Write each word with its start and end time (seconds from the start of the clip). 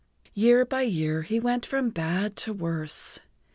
[Pg 0.33 0.41
71]Year 0.41 0.65
by 0.67 0.81
year 0.81 1.21
he 1.21 1.39
went 1.39 1.63
from 1.63 1.91
bad 1.91 2.35
to 2.37 2.53
worse. 2.53 3.19